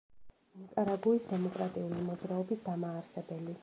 ნიკარაგუის 0.61 1.27
დემოკრატიული 1.35 2.03
მოძრაობის 2.11 2.69
დამაარსებელი. 2.69 3.59